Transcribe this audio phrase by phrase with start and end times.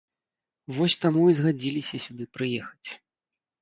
[0.77, 2.89] Вось таму і згадзіліся сюды прыехаць.